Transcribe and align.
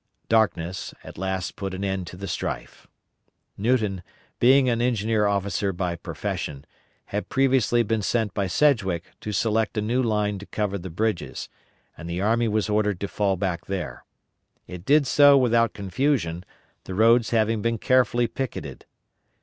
Darkness 0.29 0.95
at 1.03 1.19
last 1.19 1.55
put 1.55 1.75
an 1.75 1.83
end 1.83 2.07
to 2.07 2.17
the 2.17 2.27
strife. 2.27 2.87
Newton, 3.55 4.01
being 4.39 4.67
an 4.67 4.81
engineer 4.81 5.27
officer 5.27 5.71
by 5.71 5.95
profession, 5.95 6.65
had 7.13 7.29
previously 7.29 7.83
been 7.83 8.01
sent 8.01 8.33
by 8.33 8.47
Sedgwick 8.47 9.03
to 9.19 9.31
select 9.31 9.77
a 9.77 9.81
new 9.83 10.01
line 10.01 10.39
to 10.39 10.47
cover 10.47 10.79
the 10.79 10.89
bridges, 10.89 11.49
and 11.95 12.09
the 12.09 12.19
army 12.19 12.47
was 12.47 12.67
ordered 12.67 12.99
to 12.99 13.07
fall 13.07 13.37
back 13.37 13.67
there. 13.67 14.03
It 14.65 14.85
did 14.85 15.05
so 15.05 15.37
without 15.37 15.75
confusion, 15.75 16.45
the 16.85 16.95
roads 16.95 17.29
having 17.29 17.61
been 17.61 17.77
carefully 17.77 18.25
picketed. 18.25 18.85